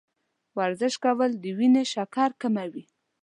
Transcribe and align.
ورزش 0.57 0.93
کول 1.05 1.31
د 1.43 1.45
وینې 1.57 1.83
شکر 1.93 2.29
کموي. 2.41 2.83